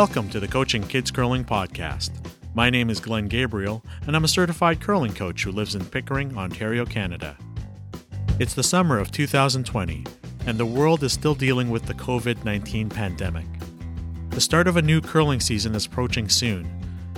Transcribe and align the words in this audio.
Welcome 0.00 0.30
to 0.30 0.40
the 0.40 0.48
Coaching 0.48 0.82
Kids 0.82 1.10
Curling 1.10 1.44
Podcast. 1.44 2.10
My 2.54 2.70
name 2.70 2.88
is 2.88 3.00
Glenn 3.00 3.28
Gabriel, 3.28 3.84
and 4.06 4.16
I'm 4.16 4.24
a 4.24 4.28
certified 4.28 4.80
curling 4.80 5.12
coach 5.12 5.44
who 5.44 5.52
lives 5.52 5.74
in 5.74 5.84
Pickering, 5.84 6.38
Ontario, 6.38 6.86
Canada. 6.86 7.36
It's 8.38 8.54
the 8.54 8.62
summer 8.62 8.98
of 8.98 9.12
2020, 9.12 10.06
and 10.46 10.56
the 10.56 10.64
world 10.64 11.02
is 11.02 11.12
still 11.12 11.34
dealing 11.34 11.68
with 11.68 11.84
the 11.84 11.92
COVID 11.92 12.46
19 12.46 12.88
pandemic. 12.88 13.44
The 14.30 14.40
start 14.40 14.66
of 14.66 14.78
a 14.78 14.82
new 14.82 15.02
curling 15.02 15.38
season 15.38 15.74
is 15.74 15.84
approaching 15.84 16.30
soon, 16.30 16.66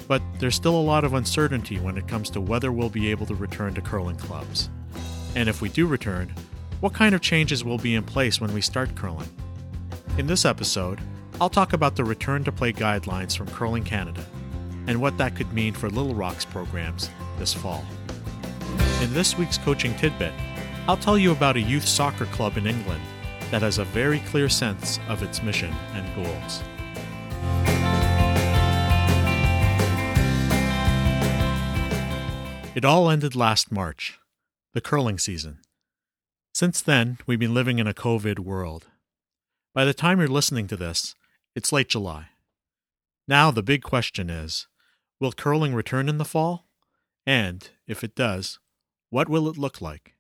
but 0.09 0.21
there's 0.41 0.57
still 0.57 0.75
a 0.75 0.83
lot 0.83 1.05
of 1.05 1.15
uncertainty 1.15 1.79
when 1.79 1.97
it 1.97 2.09
comes 2.09 2.31
to 2.31 2.41
whether 2.41 2.73
we'll 2.73 2.91
be 2.91 3.13
able 3.13 3.27
to 3.27 3.37
return 3.37 3.75
to 3.75 3.81
curling 3.81 4.17
clubs. 4.17 4.71
And 5.37 5.49
if 5.49 5.63
we 5.63 5.69
do 5.69 5.87
return, 5.87 6.35
what 6.81 6.95
kind 6.95 7.15
of 7.15 7.21
changes 7.21 7.63
will 7.63 7.79
be 7.79 7.95
in 7.95 8.03
place 8.03 8.41
when 8.41 8.53
we 8.53 8.61
start 8.61 8.97
curling? 8.97 9.31
In 10.19 10.27
this 10.27 10.45
episode, 10.45 10.99
I'll 11.43 11.51
talk 11.51 11.73
about 11.73 11.97
the 11.97 12.05
return 12.05 12.45
to 12.45 12.53
play 12.53 12.73
guidelines 12.73 13.37
from 13.37 13.49
Curling 13.49 13.83
Canada 13.83 14.25
and 14.87 15.01
what 15.01 15.19
that 15.19 15.35
could 15.35 15.53
mean 15.53 15.75
for 15.75 15.91
Little 15.91 16.15
Rock's 16.15 16.45
programs 16.45 17.11
this 17.37 17.53
fall. 17.53 17.85
In 19.01 19.13
this 19.13 19.37
week's 19.37 19.59
coaching 19.59 19.93
tidbit, 19.97 20.33
I'll 20.87 20.97
tell 20.97 21.19
you 21.19 21.33
about 21.33 21.57
a 21.57 21.61
youth 21.61 21.85
soccer 21.85 22.27
club 22.27 22.57
in 22.57 22.69
England 22.69 23.03
that 23.51 23.61
has 23.61 23.79
a 23.79 23.85
very 23.87 24.21
clear 24.21 24.49
sense 24.49 25.01
of 25.09 25.25
its 25.25 25.43
mission 25.43 25.75
and 25.95 26.15
goals. 26.15 26.63
It 32.77 32.85
all 32.85 33.11
ended 33.11 33.35
last 33.35 33.73
March, 33.73 34.21
the 34.75 34.81
curling 34.81 35.19
season. 35.19 35.59
Since 36.55 36.83
then, 36.83 37.19
we've 37.27 37.41
been 37.41 37.53
living 37.53 37.81
in 37.81 37.89
a 37.89 37.95
COVID 37.95 38.39
world. 38.39 38.87
By 39.75 39.85
the 39.85 39.93
time 39.93 40.21
you're 40.21 40.29
listening 40.29 40.69
to 40.69 40.77
this, 40.77 41.17
it's 41.55 41.73
late 41.73 41.89
July. 41.89 42.29
Now 43.29 43.51
the 43.51 43.63
big 43.63 43.83
question 43.83 44.31
is 44.31 44.67
will 45.21 45.33
curling 45.33 45.75
return 45.75 46.09
in 46.09 46.19
the 46.19 46.25
fall? 46.25 46.67
And, 47.25 47.69
if 47.87 48.03
it 48.03 48.17
does, 48.17 48.59
what 49.11 49.29
will 49.29 49.49
it 49.49 49.57
look 49.57 49.81
like? 49.81 50.15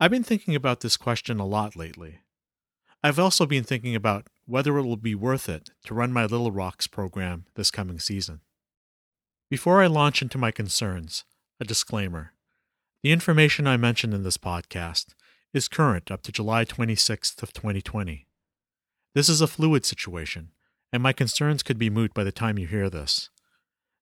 I've 0.00 0.10
been 0.10 0.24
thinking 0.24 0.54
about 0.54 0.80
this 0.80 0.96
question 0.96 1.38
a 1.38 1.46
lot 1.46 1.76
lately. 1.76 2.20
I've 3.04 3.18
also 3.18 3.46
been 3.46 3.64
thinking 3.64 3.94
about 3.94 4.28
whether 4.46 4.78
it 4.78 4.84
will 4.84 4.96
be 4.96 5.14
worth 5.14 5.48
it 5.48 5.70
to 5.84 5.94
run 5.94 6.12
my 6.12 6.22
Little 6.22 6.52
Rocks 6.52 6.86
program 6.86 7.44
this 7.54 7.70
coming 7.70 7.98
season. 7.98 8.40
Before 9.50 9.82
I 9.82 9.86
launch 9.86 10.22
into 10.22 10.38
my 10.38 10.50
concerns, 10.50 11.24
a 11.60 11.64
disclaimer. 11.64 12.32
The 13.02 13.12
information 13.12 13.66
I 13.66 13.76
mention 13.76 14.12
in 14.12 14.22
this 14.22 14.38
podcast 14.38 15.14
is 15.52 15.68
current 15.68 16.10
up 16.10 16.22
to 16.22 16.32
July 16.32 16.64
26th 16.64 17.42
of 17.42 17.52
2020. 17.52 18.26
This 19.14 19.28
is 19.28 19.40
a 19.40 19.46
fluid 19.46 19.84
situation, 19.84 20.50
and 20.92 21.02
my 21.02 21.12
concerns 21.12 21.62
could 21.62 21.78
be 21.78 21.90
moot 21.90 22.14
by 22.14 22.24
the 22.24 22.32
time 22.32 22.58
you 22.58 22.66
hear 22.66 22.88
this. 22.88 23.30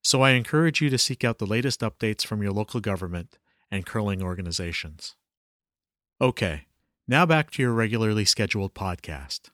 So 0.03 0.23
I 0.23 0.31
encourage 0.31 0.81
you 0.81 0.89
to 0.91 0.99
seek 0.99 1.25
out 1.25 1.39
the 1.39 1.47
latest 1.47 1.81
updates 1.81 2.25
from 2.25 2.43
your 2.43 2.53
local 2.53 2.81
government 2.81 3.39
and 3.71 3.85
curling 3.85 4.23
organizations. 4.23 5.17
Okay, 6.21 6.67
now 7.09 7.27
back 7.27 7.51
to 7.53 7.63
your 7.63 7.73
regularly 7.73 8.25
scheduled 8.25 8.75
podcast. 8.75 9.51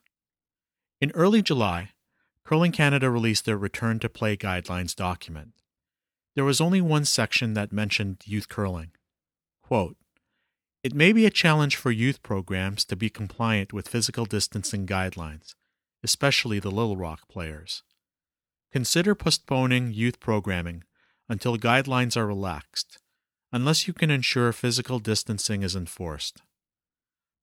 In 1.00 1.10
early 1.12 1.42
July, 1.42 1.90
Curling 2.44 2.72
Canada 2.72 3.10
released 3.10 3.44
their 3.44 3.58
Return 3.58 3.98
to 3.98 4.08
Play 4.08 4.36
Guidelines 4.36 4.94
document. 4.94 5.52
There 6.36 6.44
was 6.44 6.60
only 6.60 6.80
one 6.80 7.04
section 7.04 7.54
that 7.54 7.72
mentioned 7.72 8.22
youth 8.24 8.48
curling. 8.48 8.92
Quote, 9.62 9.96
it 10.86 10.94
may 10.94 11.12
be 11.12 11.26
a 11.26 11.30
challenge 11.30 11.74
for 11.74 11.90
youth 11.90 12.22
programs 12.22 12.84
to 12.84 12.94
be 12.94 13.10
compliant 13.10 13.72
with 13.72 13.88
physical 13.88 14.24
distancing 14.24 14.86
guidelines, 14.86 15.56
especially 16.04 16.60
the 16.60 16.70
Little 16.70 16.96
Rock 16.96 17.28
players. 17.28 17.82
Consider 18.70 19.16
postponing 19.16 19.92
youth 19.92 20.20
programming 20.20 20.84
until 21.28 21.58
guidelines 21.58 22.16
are 22.16 22.24
relaxed, 22.24 23.00
unless 23.50 23.88
you 23.88 23.94
can 23.94 24.12
ensure 24.12 24.52
physical 24.52 25.00
distancing 25.00 25.64
is 25.64 25.74
enforced. 25.74 26.42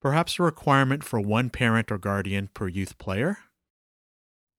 Perhaps 0.02 0.40
a 0.40 0.44
requirement 0.44 1.04
for 1.04 1.20
one 1.20 1.50
parent 1.50 1.92
or 1.92 1.98
guardian 1.98 2.48
per 2.54 2.70
youth 2.70 2.98
player? 2.98 3.40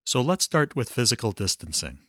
So 0.05 0.21
let's 0.21 0.45
start 0.45 0.77
with 0.77 0.91
physical 0.91 1.33
distancing. 1.33 2.01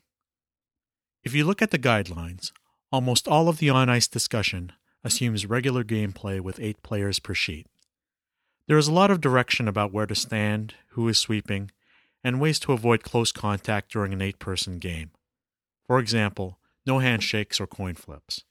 If 1.23 1.33
you 1.33 1.45
look 1.45 1.61
at 1.61 1.71
the 1.71 1.79
guidelines, 1.79 2.51
almost 2.91 3.29
all 3.29 3.47
of 3.47 3.59
the 3.59 3.69
on 3.69 3.87
ice 3.87 4.09
discussion 4.09 4.73
assumes 5.05 5.45
regular 5.45 5.83
gameplay 5.83 6.41
with 6.41 6.59
eight 6.59 6.81
players 6.81 7.19
per 7.19 7.35
sheet. 7.35 7.67
There 8.67 8.77
is 8.77 8.87
a 8.87 8.93
lot 8.93 9.11
of 9.11 9.21
direction 9.21 9.67
about 9.67 9.93
where 9.93 10.07
to 10.07 10.15
stand, 10.15 10.73
who 10.89 11.07
is 11.07 11.19
sweeping, 11.19 11.69
and 12.23 12.41
ways 12.41 12.59
to 12.61 12.73
avoid 12.73 13.03
close 13.03 13.31
contact 13.31 13.91
during 13.91 14.11
an 14.11 14.21
eight 14.21 14.39
person 14.39 14.79
game. 14.79 15.11
For 15.85 15.99
example, 15.99 16.57
no 16.87 16.97
handshakes 16.97 17.59
or 17.59 17.67
coin 17.67 17.93
flips. 17.93 18.43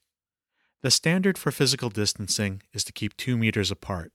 The 0.81 0.89
standard 0.91 1.37
for 1.37 1.51
physical 1.51 1.89
distancing 1.89 2.61
is 2.71 2.85
to 2.85 2.93
keep 2.93 3.17
two 3.17 3.35
meters 3.35 3.69
apart. 3.69 4.13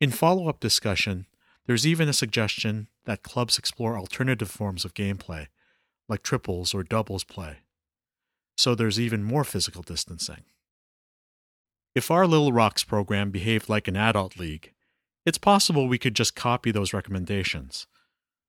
In 0.00 0.10
follow 0.10 0.48
up 0.48 0.60
discussion, 0.60 1.26
there's 1.66 1.86
even 1.86 2.08
a 2.08 2.14
suggestion 2.14 2.88
that 3.04 3.22
clubs 3.22 3.58
explore 3.58 3.98
alternative 3.98 4.50
forms 4.50 4.86
of 4.86 4.94
gameplay, 4.94 5.48
like 6.08 6.22
triples 6.22 6.72
or 6.72 6.82
doubles 6.82 7.24
play. 7.24 7.58
So 8.56 8.74
there's 8.74 8.98
even 8.98 9.24
more 9.24 9.44
physical 9.44 9.82
distancing. 9.82 10.44
If 11.94 12.10
our 12.10 12.26
Little 12.26 12.52
Rocks 12.52 12.82
program 12.82 13.30
behaved 13.30 13.68
like 13.68 13.86
an 13.86 13.96
adult 13.96 14.36
league, 14.36 14.72
it's 15.24 15.38
possible 15.38 15.86
we 15.86 15.98
could 15.98 16.16
just 16.16 16.34
copy 16.34 16.72
those 16.72 16.92
recommendations. 16.92 17.86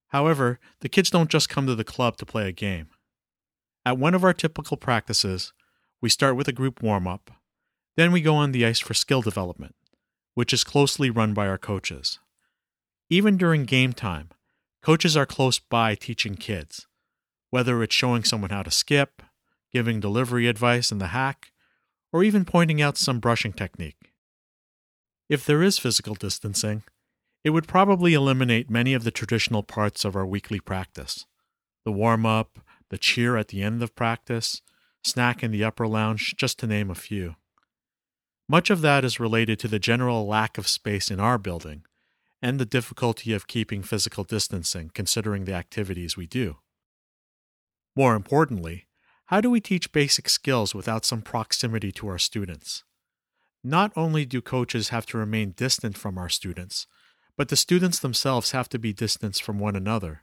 However, 0.08 0.58
the 0.80 0.88
kids 0.88 1.10
don't 1.10 1.30
just 1.30 1.48
come 1.48 1.66
to 1.66 1.76
the 1.76 1.84
club 1.84 2.16
to 2.16 2.26
play 2.26 2.48
a 2.48 2.52
game. 2.52 2.88
At 3.84 3.98
one 3.98 4.14
of 4.14 4.24
our 4.24 4.32
typical 4.32 4.76
practices, 4.76 5.52
we 6.00 6.08
start 6.08 6.34
with 6.34 6.48
a 6.48 6.52
group 6.52 6.82
warm 6.82 7.06
up, 7.06 7.30
then 7.96 8.12
we 8.12 8.20
go 8.20 8.34
on 8.34 8.52
the 8.52 8.66
ice 8.66 8.80
for 8.80 8.94
skill 8.94 9.22
development, 9.22 9.74
which 10.34 10.52
is 10.52 10.64
closely 10.64 11.08
run 11.08 11.32
by 11.32 11.46
our 11.46 11.56
coaches. 11.56 12.18
Even 13.08 13.36
during 13.36 13.64
game 13.64 13.92
time, 13.92 14.30
coaches 14.82 15.16
are 15.16 15.24
close 15.24 15.58
by 15.60 15.94
teaching 15.94 16.34
kids, 16.34 16.86
whether 17.50 17.80
it's 17.82 17.94
showing 17.94 18.24
someone 18.24 18.50
how 18.50 18.64
to 18.64 18.70
skip, 18.70 19.22
giving 19.72 20.00
delivery 20.00 20.48
advice 20.48 20.90
in 20.90 20.98
the 20.98 21.08
hack, 21.08 21.52
or 22.12 22.24
even 22.24 22.44
pointing 22.44 22.80
out 22.80 22.96
some 22.96 23.20
brushing 23.20 23.52
technique. 23.52 24.12
If 25.28 25.44
there 25.44 25.62
is 25.62 25.78
physical 25.78 26.14
distancing, 26.14 26.82
it 27.44 27.50
would 27.50 27.68
probably 27.68 28.14
eliminate 28.14 28.70
many 28.70 28.94
of 28.94 29.04
the 29.04 29.10
traditional 29.10 29.62
parts 29.62 30.04
of 30.04 30.16
our 30.16 30.26
weekly 30.26 30.60
practice 30.60 31.26
the 31.84 31.92
warm 31.92 32.26
up, 32.26 32.58
the 32.90 32.98
cheer 32.98 33.36
at 33.36 33.48
the 33.48 33.62
end 33.62 33.80
of 33.80 33.94
practice, 33.94 34.60
snack 35.04 35.44
in 35.44 35.52
the 35.52 35.62
upper 35.62 35.86
lounge, 35.86 36.34
just 36.36 36.58
to 36.58 36.66
name 36.66 36.90
a 36.90 36.96
few. 36.96 37.36
Much 38.48 38.70
of 38.70 38.80
that 38.80 39.04
is 39.04 39.20
related 39.20 39.58
to 39.60 39.68
the 39.68 39.78
general 39.78 40.26
lack 40.26 40.58
of 40.58 40.66
space 40.66 41.10
in 41.10 41.20
our 41.20 41.38
building 41.38 41.84
and 42.42 42.58
the 42.58 42.66
difficulty 42.66 43.32
of 43.32 43.46
keeping 43.46 43.82
physical 43.82 44.24
distancing 44.24 44.90
considering 44.94 45.44
the 45.44 45.54
activities 45.54 46.16
we 46.16 46.26
do. 46.26 46.56
More 47.96 48.14
importantly, 48.14 48.86
how 49.26 49.40
do 49.40 49.50
we 49.50 49.60
teach 49.60 49.92
basic 49.92 50.28
skills 50.28 50.74
without 50.74 51.04
some 51.04 51.20
proximity 51.20 51.90
to 51.92 52.08
our 52.08 52.18
students? 52.18 52.84
Not 53.64 53.92
only 53.96 54.24
do 54.24 54.40
coaches 54.40 54.90
have 54.90 55.06
to 55.06 55.18
remain 55.18 55.50
distant 55.50 55.98
from 55.98 56.16
our 56.16 56.28
students, 56.28 56.86
but 57.36 57.48
the 57.48 57.56
students 57.56 57.98
themselves 57.98 58.52
have 58.52 58.68
to 58.68 58.78
be 58.78 58.92
distanced 58.92 59.42
from 59.42 59.58
one 59.58 59.74
another. 59.74 60.22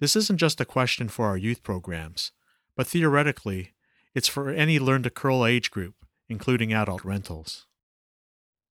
This 0.00 0.16
isn't 0.16 0.38
just 0.38 0.60
a 0.60 0.64
question 0.64 1.08
for 1.08 1.26
our 1.26 1.36
youth 1.36 1.62
programs, 1.62 2.32
but 2.74 2.86
theoretically, 2.86 3.74
it's 4.14 4.28
for 4.28 4.50
any 4.50 4.78
Learn 4.78 5.02
to 5.02 5.10
Curl 5.10 5.44
age 5.44 5.70
group, 5.70 5.94
including 6.28 6.72
adult 6.72 7.04
rentals. 7.04 7.66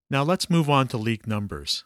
Now 0.09 0.23
let's 0.23 0.49
move 0.49 0.69
on 0.69 0.87
to 0.87 0.97
league 0.97 1.27
numbers. 1.27 1.83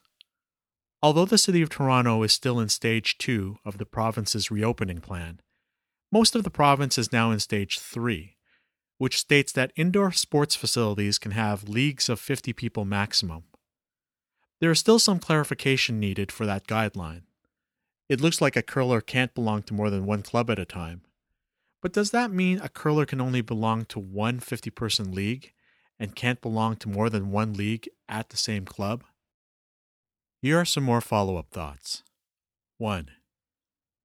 Although 1.01 1.25
the 1.25 1.37
City 1.37 1.61
of 1.61 1.69
Toronto 1.69 2.23
is 2.23 2.33
still 2.33 2.59
in 2.59 2.69
stage 2.69 3.17
two 3.17 3.57
of 3.65 3.77
the 3.77 3.85
province's 3.85 4.49
reopening 4.49 5.01
plan, 5.01 5.41
most 6.11 6.35
of 6.35 6.43
the 6.43 6.49
province 6.49 6.97
is 6.97 7.11
now 7.11 7.31
in 7.31 7.39
stage 7.39 7.79
3, 7.79 8.35
which 8.97 9.19
states 9.19 9.51
that 9.51 9.71
indoor 9.75 10.11
sports 10.11 10.55
facilities 10.55 11.17
can 11.17 11.31
have 11.31 11.69
leagues 11.69 12.09
of 12.09 12.19
50 12.19 12.53
people 12.53 12.85
maximum. 12.85 13.43
There 14.59 14.71
is 14.71 14.79
still 14.79 14.99
some 14.99 15.19
clarification 15.19 15.99
needed 15.99 16.31
for 16.31 16.45
that 16.45 16.67
guideline. 16.67 17.21
It 18.09 18.19
looks 18.19 18.41
like 18.41 18.55
a 18.55 18.63
curler 18.63 19.01
can't 19.01 19.35
belong 19.35 19.63
to 19.63 19.73
more 19.73 19.89
than 19.89 20.05
one 20.05 20.23
club 20.23 20.49
at 20.49 20.59
a 20.59 20.65
time. 20.65 21.01
But 21.81 21.93
does 21.93 22.11
that 22.11 22.31
mean 22.31 22.59
a 22.59 22.69
curler 22.69 23.05
can 23.05 23.21
only 23.21 23.41
belong 23.41 23.85
to 23.85 23.99
one 23.99 24.39
50 24.39 24.69
person 24.71 25.13
league 25.13 25.53
and 25.99 26.15
can't 26.15 26.41
belong 26.41 26.75
to 26.77 26.89
more 26.89 27.09
than 27.09 27.31
one 27.31 27.53
league 27.53 27.87
at 28.09 28.29
the 28.29 28.37
same 28.37 28.65
club? 28.65 29.03
Here 30.41 30.59
are 30.59 30.65
some 30.65 30.83
more 30.83 31.01
follow 31.01 31.37
up 31.37 31.51
thoughts. 31.51 32.03
1. 32.77 33.11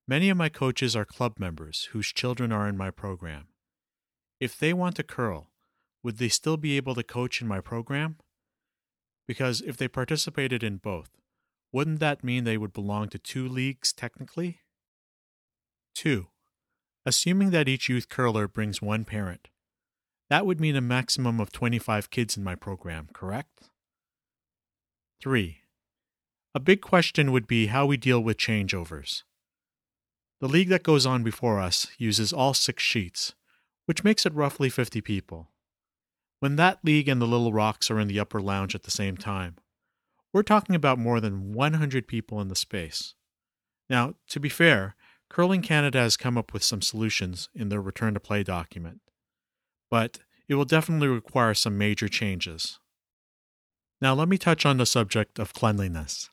Many 0.06 0.28
of 0.28 0.36
my 0.36 0.50
coaches 0.50 0.94
are 0.94 1.06
club 1.06 1.38
members 1.38 1.88
whose 1.92 2.08
children 2.08 2.52
are 2.52 2.68
in 2.68 2.76
my 2.76 2.90
program. 2.90 3.48
If 4.38 4.58
they 4.58 4.74
want 4.74 4.96
to 4.96 5.02
curl, 5.02 5.50
would 6.02 6.18
they 6.18 6.28
still 6.28 6.58
be 6.58 6.76
able 6.76 6.94
to 6.94 7.02
coach 7.02 7.40
in 7.40 7.48
my 7.48 7.60
program? 7.60 8.18
Because 9.26 9.62
if 9.62 9.78
they 9.78 9.88
participated 9.88 10.62
in 10.62 10.76
both, 10.76 11.08
wouldn't 11.72 12.00
that 12.00 12.22
mean 12.22 12.44
they 12.44 12.58
would 12.58 12.74
belong 12.74 13.08
to 13.08 13.18
two 13.18 13.48
leagues 13.48 13.94
technically? 13.94 14.60
2. 15.94 16.26
Assuming 17.06 17.50
that 17.50 17.68
each 17.68 17.88
youth 17.88 18.10
curler 18.10 18.46
brings 18.46 18.82
one 18.82 19.06
parent. 19.06 19.48
That 20.28 20.44
would 20.44 20.60
mean 20.60 20.76
a 20.76 20.82
maximum 20.82 21.40
of 21.40 21.50
25 21.50 22.10
kids 22.10 22.36
in 22.36 22.44
my 22.44 22.54
program, 22.54 23.08
correct? 23.14 23.70
3. 25.22 25.60
A 26.54 26.60
big 26.60 26.82
question 26.82 27.32
would 27.32 27.46
be 27.46 27.68
how 27.68 27.86
we 27.86 27.96
deal 27.96 28.20
with 28.20 28.36
changeovers. 28.36 29.22
The 30.44 30.50
league 30.50 30.68
that 30.68 30.82
goes 30.82 31.06
on 31.06 31.22
before 31.22 31.58
us 31.58 31.86
uses 31.96 32.30
all 32.30 32.52
six 32.52 32.82
sheets, 32.82 33.32
which 33.86 34.04
makes 34.04 34.26
it 34.26 34.34
roughly 34.34 34.68
50 34.68 35.00
people. 35.00 35.48
When 36.38 36.56
that 36.56 36.84
league 36.84 37.08
and 37.08 37.18
the 37.18 37.26
Little 37.26 37.50
Rocks 37.50 37.90
are 37.90 37.98
in 37.98 38.08
the 38.08 38.20
upper 38.20 38.42
lounge 38.42 38.74
at 38.74 38.82
the 38.82 38.90
same 38.90 39.16
time, 39.16 39.56
we're 40.34 40.42
talking 40.42 40.74
about 40.74 40.98
more 40.98 41.18
than 41.18 41.54
100 41.54 42.06
people 42.06 42.42
in 42.42 42.48
the 42.48 42.56
space. 42.56 43.14
Now, 43.88 44.16
to 44.28 44.38
be 44.38 44.50
fair, 44.50 44.96
Curling 45.30 45.62
Canada 45.62 46.00
has 46.00 46.18
come 46.18 46.36
up 46.36 46.52
with 46.52 46.62
some 46.62 46.82
solutions 46.82 47.48
in 47.54 47.70
their 47.70 47.80
return 47.80 48.12
to 48.12 48.20
play 48.20 48.42
document, 48.42 49.00
but 49.90 50.18
it 50.46 50.56
will 50.56 50.66
definitely 50.66 51.08
require 51.08 51.54
some 51.54 51.78
major 51.78 52.06
changes. 52.06 52.78
Now, 53.98 54.12
let 54.12 54.28
me 54.28 54.36
touch 54.36 54.66
on 54.66 54.76
the 54.76 54.84
subject 54.84 55.38
of 55.38 55.54
cleanliness. 55.54 56.28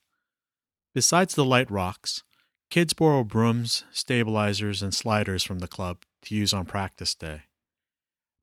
Besides 0.94 1.34
the 1.34 1.46
light 1.46 1.72
rocks, 1.72 2.24
kids 2.72 2.94
borrow 2.94 3.24
brooms, 3.24 3.84
stabilizers, 3.92 4.82
and 4.82 4.94
sliders 4.94 5.44
from 5.44 5.60
the 5.60 5.68
club 5.68 5.98
to 6.24 6.34
use 6.34 6.54
on 6.54 6.66
practice 6.66 7.14
day. 7.14 7.42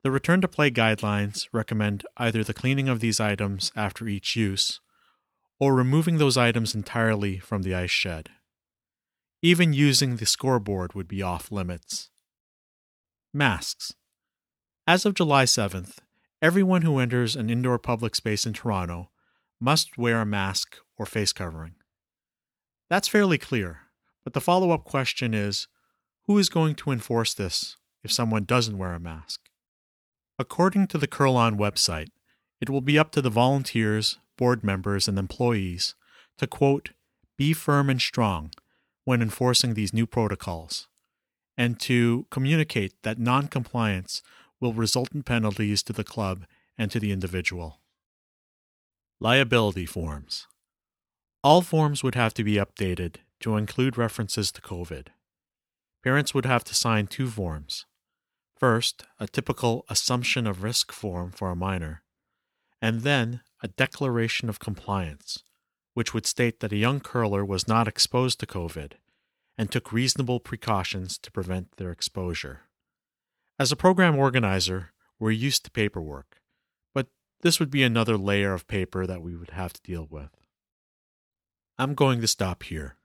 The 0.04 0.10
return 0.10 0.42
to 0.42 0.48
play 0.48 0.70
guidelines 0.70 1.48
recommend 1.52 2.04
either 2.18 2.44
the 2.44 2.54
cleaning 2.54 2.88
of 2.88 3.00
these 3.00 3.18
items 3.18 3.72
after 3.74 4.06
each 4.06 4.36
use 4.36 4.80
or 5.58 5.74
removing 5.74 6.18
those 6.18 6.36
items 6.36 6.74
entirely 6.74 7.38
from 7.38 7.62
the 7.62 7.74
ice 7.74 7.90
shed. 7.90 8.28
Even 9.42 9.72
using 9.72 10.16
the 10.16 10.26
scoreboard 10.26 10.94
would 10.94 11.08
be 11.08 11.22
off 11.22 11.50
limits. 11.50 12.10
Masks. 13.32 13.94
As 14.86 15.04
of 15.04 15.14
July 15.14 15.44
7th, 15.44 15.98
everyone 16.42 16.82
who 16.82 16.98
enters 16.98 17.34
an 17.34 17.50
indoor 17.50 17.78
public 17.78 18.14
space 18.14 18.46
in 18.46 18.52
Toronto 18.52 19.10
must 19.58 19.98
wear 19.98 20.20
a 20.20 20.26
mask 20.26 20.76
or 20.96 21.06
face 21.06 21.32
covering. 21.32 21.74
That's 22.88 23.08
fairly 23.08 23.38
clear, 23.38 23.87
but 24.24 24.32
the 24.32 24.40
follow 24.40 24.70
up 24.70 24.84
question 24.84 25.34
is 25.34 25.68
who 26.26 26.38
is 26.38 26.48
going 26.48 26.74
to 26.76 26.90
enforce 26.90 27.34
this 27.34 27.76
if 28.04 28.12
someone 28.12 28.44
doesn't 28.44 28.78
wear 28.78 28.94
a 28.94 29.00
mask? 29.00 29.40
According 30.38 30.86
to 30.88 30.98
the 30.98 31.06
CurlON 31.06 31.58
website, 31.58 32.08
it 32.60 32.70
will 32.70 32.80
be 32.80 32.98
up 32.98 33.10
to 33.12 33.22
the 33.22 33.30
volunteers, 33.30 34.18
board 34.36 34.62
members, 34.62 35.08
and 35.08 35.18
employees 35.18 35.94
to 36.38 36.46
quote, 36.46 36.90
be 37.36 37.52
firm 37.52 37.88
and 37.88 38.00
strong 38.00 38.50
when 39.04 39.22
enforcing 39.22 39.74
these 39.74 39.94
new 39.94 40.06
protocols, 40.06 40.88
and 41.56 41.80
to 41.80 42.26
communicate 42.30 42.94
that 43.02 43.18
noncompliance 43.18 44.22
will 44.60 44.72
result 44.72 45.14
in 45.14 45.22
penalties 45.22 45.82
to 45.82 45.92
the 45.92 46.04
club 46.04 46.44
and 46.76 46.90
to 46.90 47.00
the 47.00 47.12
individual. 47.12 47.80
Liability 49.20 49.86
forms. 49.86 50.46
All 51.42 51.62
forms 51.62 52.02
would 52.02 52.14
have 52.14 52.34
to 52.34 52.44
be 52.44 52.54
updated 52.54 53.16
to 53.40 53.56
include 53.56 53.98
references 53.98 54.52
to 54.52 54.60
COVID. 54.60 55.08
Parents 56.02 56.34
would 56.34 56.46
have 56.46 56.64
to 56.64 56.74
sign 56.74 57.06
two 57.06 57.28
forms 57.28 57.86
First, 58.58 59.04
a 59.20 59.28
typical 59.28 59.84
assumption 59.88 60.44
of 60.46 60.64
risk 60.64 60.90
form 60.90 61.30
for 61.30 61.50
a 61.50 61.56
minor, 61.56 62.02
and 62.82 63.02
then 63.02 63.40
a 63.62 63.68
declaration 63.68 64.48
of 64.48 64.58
compliance, 64.58 65.44
which 65.94 66.12
would 66.12 66.26
state 66.26 66.58
that 66.58 66.72
a 66.72 66.76
young 66.76 66.98
curler 66.98 67.44
was 67.44 67.68
not 67.68 67.86
exposed 67.86 68.40
to 68.40 68.46
COVID 68.46 68.94
and 69.56 69.70
took 69.70 69.92
reasonable 69.92 70.40
precautions 70.40 71.18
to 71.18 71.30
prevent 71.30 71.76
their 71.76 71.92
exposure. 71.92 72.62
As 73.60 73.70
a 73.70 73.76
program 73.76 74.18
organizer, 74.18 74.90
we're 75.20 75.30
used 75.30 75.64
to 75.64 75.70
paperwork, 75.70 76.40
but 76.92 77.06
this 77.42 77.60
would 77.60 77.70
be 77.70 77.84
another 77.84 78.16
layer 78.16 78.54
of 78.54 78.66
paper 78.66 79.06
that 79.06 79.22
we 79.22 79.36
would 79.36 79.50
have 79.50 79.72
to 79.74 79.82
deal 79.82 80.06
with. 80.10 80.30
I'm 81.78 81.94
going 81.94 82.20
to 82.22 82.26
stop 82.26 82.64
here. 82.64 82.97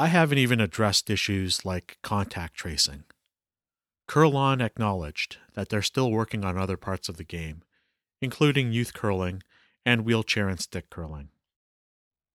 I 0.00 0.06
haven't 0.06 0.38
even 0.38 0.60
addressed 0.60 1.10
issues 1.10 1.64
like 1.64 1.98
contact 2.04 2.54
tracing. 2.54 3.02
CurlON 4.06 4.60
acknowledged 4.60 5.38
that 5.54 5.70
they're 5.70 5.82
still 5.82 6.12
working 6.12 6.44
on 6.44 6.56
other 6.56 6.76
parts 6.76 7.08
of 7.08 7.16
the 7.16 7.24
game, 7.24 7.62
including 8.22 8.70
youth 8.70 8.94
curling 8.94 9.42
and 9.84 10.04
wheelchair 10.04 10.48
and 10.48 10.60
stick 10.60 10.88
curling. 10.88 11.30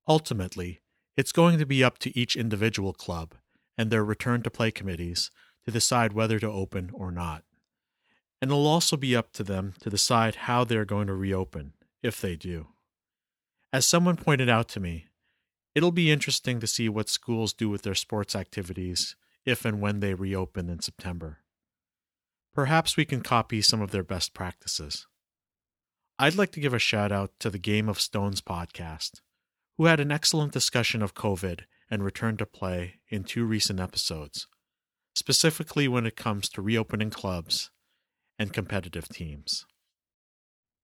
Ultimately, 0.09 0.81
it's 1.15 1.31
going 1.31 1.57
to 1.57 1.65
be 1.65 1.81
up 1.81 1.99
to 1.99 2.19
each 2.19 2.35
individual 2.35 2.91
club 2.91 3.35
and 3.77 3.89
their 3.89 4.03
return 4.03 4.41
to 4.41 4.51
play 4.51 4.69
committees 4.69 5.31
to 5.63 5.71
decide 5.71 6.11
whether 6.11 6.39
to 6.39 6.51
open 6.51 6.91
or 6.93 7.11
not. 7.11 7.45
And 8.41 8.51
it'll 8.51 8.67
also 8.67 8.97
be 8.97 9.15
up 9.15 9.31
to 9.33 9.43
them 9.43 9.73
to 9.79 9.89
decide 9.89 10.35
how 10.35 10.65
they're 10.65 10.83
going 10.83 11.07
to 11.07 11.13
reopen, 11.13 11.73
if 12.01 12.19
they 12.19 12.35
do. 12.35 12.67
As 13.71 13.85
someone 13.85 14.17
pointed 14.17 14.49
out 14.49 14.67
to 14.69 14.81
me, 14.81 15.05
it'll 15.75 15.91
be 15.91 16.11
interesting 16.11 16.59
to 16.59 16.67
see 16.67 16.89
what 16.89 17.09
schools 17.09 17.53
do 17.53 17.69
with 17.69 17.81
their 17.81 17.95
sports 17.95 18.35
activities 18.35 19.15
if 19.45 19.65
and 19.65 19.81
when 19.81 19.99
they 19.99 20.13
reopen 20.13 20.69
in 20.69 20.79
September. 20.79 21.39
Perhaps 22.53 22.95
we 22.95 23.05
can 23.05 23.21
copy 23.21 23.61
some 23.61 23.81
of 23.81 23.91
their 23.91 24.03
best 24.03 24.33
practices. 24.33 25.07
I'd 26.19 26.35
like 26.35 26.51
to 26.51 26.59
give 26.59 26.73
a 26.73 26.79
shout 26.79 27.11
out 27.11 27.31
to 27.39 27.49
the 27.49 27.57
Game 27.57 27.89
of 27.89 27.99
Stones 27.99 28.41
podcast, 28.41 29.21
who 29.77 29.85
had 29.85 29.99
an 29.99 30.11
excellent 30.11 30.53
discussion 30.53 31.01
of 31.01 31.15
COVID 31.15 31.61
and 31.89 32.03
return 32.03 32.37
to 32.37 32.45
play 32.45 32.99
in 33.09 33.23
two 33.23 33.45
recent 33.45 33.79
episodes, 33.79 34.47
specifically 35.15 35.87
when 35.87 36.05
it 36.05 36.15
comes 36.15 36.47
to 36.49 36.61
reopening 36.61 37.09
clubs 37.09 37.71
and 38.37 38.53
competitive 38.53 39.09
teams. 39.09 39.65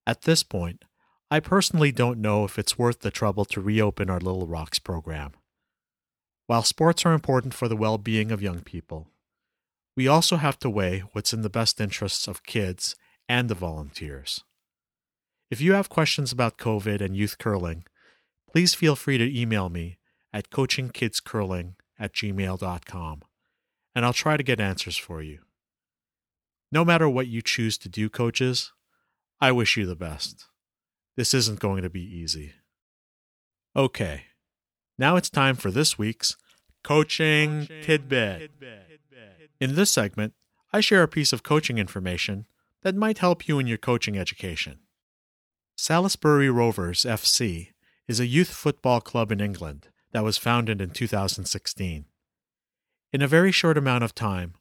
At 0.08 0.24
this 0.24 0.42
point, 0.42 0.86
I 1.32 1.40
personally 1.40 1.92
don't 1.92 2.20
know 2.20 2.44
if 2.44 2.58
it's 2.58 2.80
worth 2.80 3.02
the 3.02 3.12
trouble 3.12 3.46
to 3.46 3.62
reopen 3.62 4.10
our 4.10 4.20
Little 4.20 4.48
Rocks 4.48 4.80
program. 4.80 5.34
While 6.48 6.64
sports 6.64 7.06
are 7.06 7.14
important 7.14 7.54
for 7.54 7.68
the 7.68 7.76
well 7.76 8.00
being 8.00 8.32
of 8.32 8.42
young 8.42 8.62
people, 8.62 9.08
we 9.96 10.08
also 10.08 10.38
have 10.38 10.58
to 10.60 10.72
weigh 10.72 11.04
what's 11.12 11.32
in 11.32 11.42
the 11.44 11.50
best 11.50 11.80
interests 11.80 12.28
of 12.28 12.42
kids 12.42 12.96
and 13.28 13.48
the 13.48 13.54
volunteers. 13.56 14.44
If 15.52 15.62
you 15.62 15.74
have 15.74 15.88
questions 15.88 16.32
about 16.32 16.58
COVID 16.58 17.00
and 17.00 17.16
youth 17.16 17.38
curling, 17.38 17.86
please 18.52 18.74
feel 18.74 18.96
free 18.96 19.20
to 19.20 19.40
email 19.40 19.70
me 19.70 20.00
at 20.34 20.50
coachingkidscurling 20.50 21.76
at 22.00 22.14
gmail.com, 22.14 23.22
and 23.94 24.06
I'll 24.06 24.14
try 24.14 24.36
to 24.36 24.44
get 24.44 24.60
answers 24.60 24.98
for 24.98 25.22
you. 25.22 25.40
No 26.72 26.84
matter 26.84 27.08
what 27.08 27.28
you 27.28 27.44
choose 27.44 27.78
to 27.80 27.90
do, 27.90 28.10
coaches, 28.10 28.74
I 29.40 29.52
wish 29.52 29.78
you 29.78 29.86
the 29.86 29.96
best. 29.96 30.49
This 31.20 31.34
isn't 31.34 31.60
going 31.60 31.84
to 31.84 31.90
be 31.90 32.00
easy. 32.00 32.54
Okay, 33.76 34.28
now 34.98 35.18
it's 35.18 35.30
time 35.30 35.58
for 35.58 35.70
this 35.70 35.98
week's 35.98 36.38
Coaching, 36.82 37.64
Coaching 37.64 37.84
Tidbit. 37.84 38.40
Tidbit. 38.40 39.02
In 39.60 39.76
this 39.76 39.92
segment, 39.92 40.34
I 40.72 40.80
share 40.80 41.04
a 41.04 41.10
piece 41.10 41.34
of 41.34 41.44
coaching 41.44 41.78
information 41.78 42.46
that 42.84 42.96
might 42.96 43.18
help 43.18 43.50
you 43.50 43.60
in 43.60 43.68
your 43.68 43.78
coaching 43.78 44.18
education. 44.18 44.80
Salisbury 45.76 46.50
Rovers 46.50 47.02
FC 47.02 47.72
is 48.08 48.22
a 48.22 48.26
youth 48.26 48.52
football 48.52 49.02
club 49.02 49.30
in 49.30 49.42
England 49.42 49.90
that 50.14 50.24
was 50.24 50.38
founded 50.38 50.80
in 50.80 50.92
2016. 50.92 52.06
In 53.12 53.22
a 53.22 53.28
very 53.28 53.52
short 53.52 53.78
amount 53.78 54.06
of 54.06 54.16
time, 54.16 54.54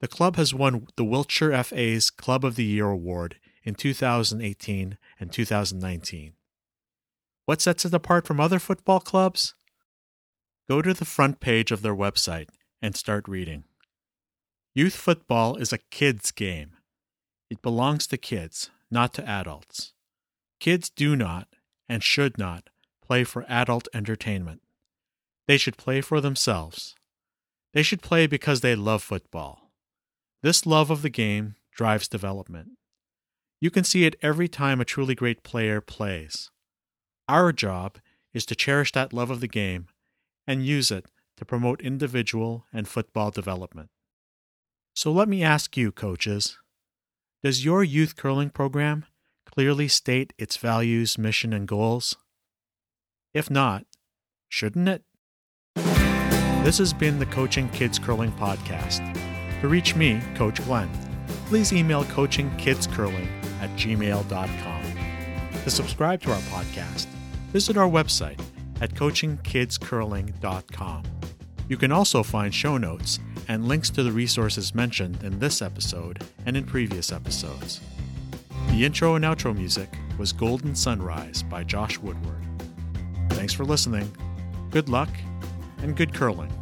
the 0.00 0.08
club 0.08 0.36
has 0.36 0.54
won 0.54 0.86
the 0.96 1.04
Wiltshire 1.04 1.62
FA's 1.62 2.08
Club 2.08 2.42
of 2.42 2.56
the 2.56 2.64
Year 2.64 2.88
award 2.88 3.36
in 3.66 3.74
2018 3.74 4.96
and 5.20 5.32
2019. 5.32 6.32
What 7.44 7.60
sets 7.60 7.84
it 7.84 7.92
apart 7.92 8.26
from 8.26 8.40
other 8.40 8.58
football 8.58 9.00
clubs? 9.00 9.54
Go 10.68 10.80
to 10.80 10.94
the 10.94 11.04
front 11.04 11.40
page 11.40 11.70
of 11.70 11.82
their 11.82 11.94
website 11.94 12.48
and 12.80 12.96
start 12.96 13.28
reading. 13.28 13.64
Youth 14.74 14.94
football 14.94 15.56
is 15.56 15.72
a 15.72 15.78
kid's 15.90 16.30
game. 16.30 16.72
It 17.50 17.62
belongs 17.62 18.06
to 18.08 18.16
kids, 18.16 18.70
not 18.90 19.12
to 19.14 19.28
adults. 19.28 19.92
Kids 20.60 20.88
do 20.88 21.16
not 21.16 21.48
and 21.88 22.02
should 22.02 22.38
not 22.38 22.70
play 23.04 23.24
for 23.24 23.44
adult 23.48 23.88
entertainment. 23.94 24.62
They 25.46 25.56
should 25.56 25.76
play 25.76 26.00
for 26.00 26.20
themselves. 26.20 26.94
They 27.72 27.82
should 27.82 28.02
play 28.02 28.26
because 28.26 28.60
they 28.60 28.74
love 28.74 29.02
football. 29.02 29.70
This 30.42 30.66
love 30.66 30.90
of 30.90 31.02
the 31.02 31.10
game 31.10 31.56
drives 31.72 32.08
development. 32.08 32.75
You 33.66 33.70
can 33.72 33.82
see 33.82 34.04
it 34.04 34.14
every 34.22 34.46
time 34.46 34.80
a 34.80 34.84
truly 34.84 35.16
great 35.16 35.42
player 35.42 35.80
plays. 35.80 36.52
Our 37.28 37.50
job 37.50 37.98
is 38.32 38.46
to 38.46 38.54
cherish 38.54 38.92
that 38.92 39.12
love 39.12 39.28
of 39.28 39.40
the 39.40 39.48
game 39.48 39.88
and 40.46 40.64
use 40.64 40.92
it 40.92 41.06
to 41.36 41.44
promote 41.44 41.80
individual 41.80 42.64
and 42.72 42.86
football 42.86 43.32
development. 43.32 43.90
So 44.94 45.10
let 45.10 45.28
me 45.28 45.42
ask 45.42 45.76
you, 45.76 45.90
coaches 45.90 46.58
Does 47.42 47.64
your 47.64 47.82
youth 47.82 48.14
curling 48.14 48.50
program 48.50 49.04
clearly 49.46 49.88
state 49.88 50.32
its 50.38 50.56
values, 50.56 51.18
mission, 51.18 51.52
and 51.52 51.66
goals? 51.66 52.14
If 53.34 53.50
not, 53.50 53.84
shouldn't 54.48 54.88
it? 54.88 55.02
This 56.62 56.78
has 56.78 56.92
been 56.92 57.18
the 57.18 57.26
Coaching 57.26 57.68
Kids 57.70 57.98
Curling 57.98 58.30
Podcast. 58.30 59.02
To 59.60 59.66
reach 59.66 59.96
me, 59.96 60.20
Coach 60.36 60.64
Glenn, 60.66 60.88
please 61.48 61.72
email 61.72 62.04
coachingkidscurling 62.04 63.45
at 63.60 63.70
gmail.com. 63.70 64.82
To 65.64 65.70
subscribe 65.70 66.22
to 66.22 66.32
our 66.32 66.40
podcast, 66.42 67.06
visit 67.52 67.76
our 67.76 67.88
website 67.88 68.40
at 68.80 68.94
coachingkidscurling.com. 68.94 71.02
You 71.68 71.76
can 71.76 71.92
also 71.92 72.22
find 72.22 72.54
show 72.54 72.78
notes 72.78 73.18
and 73.48 73.66
links 73.66 73.90
to 73.90 74.02
the 74.02 74.12
resources 74.12 74.74
mentioned 74.74 75.22
in 75.22 75.38
this 75.38 75.62
episode 75.62 76.22
and 76.44 76.56
in 76.56 76.64
previous 76.64 77.12
episodes. 77.12 77.80
The 78.70 78.84
intro 78.84 79.14
and 79.14 79.24
outro 79.24 79.56
music 79.56 79.88
was 80.18 80.32
Golden 80.32 80.74
Sunrise 80.74 81.42
by 81.42 81.64
Josh 81.64 81.98
Woodward. 81.98 82.42
Thanks 83.30 83.52
for 83.52 83.64
listening. 83.64 84.10
Good 84.70 84.88
luck 84.88 85.10
and 85.82 85.96
good 85.96 86.14
curling. 86.14 86.52